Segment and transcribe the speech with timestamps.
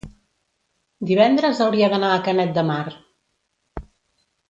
[1.09, 2.83] divendres hauria d'anar a Canet de Mar.